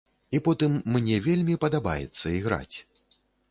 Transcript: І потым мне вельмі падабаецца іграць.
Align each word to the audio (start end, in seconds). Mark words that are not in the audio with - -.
І 0.37 0.39
потым 0.45 0.77
мне 0.93 1.19
вельмі 1.27 1.59
падабаецца 1.67 2.35
іграць. 2.41 2.77